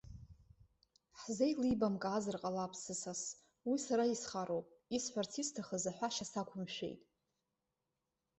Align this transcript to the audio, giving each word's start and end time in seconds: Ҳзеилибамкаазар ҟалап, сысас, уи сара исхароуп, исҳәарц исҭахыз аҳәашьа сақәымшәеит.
Ҳзеилибамкаазар 1.19 2.35
ҟалап, 2.41 2.71
сысас, 2.81 3.21
уи 3.69 3.77
сара 3.85 4.05
исхароуп, 4.13 4.67
исҳәарц 4.95 5.33
исҭахыз 5.41 5.83
аҳәашьа 5.91 6.25
сақәымшәеит. 6.31 7.01